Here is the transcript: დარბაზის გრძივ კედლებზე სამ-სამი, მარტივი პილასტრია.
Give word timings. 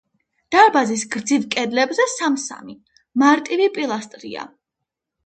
დარბაზის 0.53 1.01
გრძივ 1.15 1.43
კედლებზე 1.55 2.07
სამ-სამი, 2.13 2.73
მარტივი 3.25 3.69
პილასტრია. 3.77 4.49